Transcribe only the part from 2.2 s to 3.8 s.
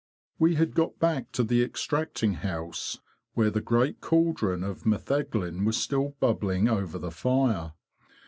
house, where the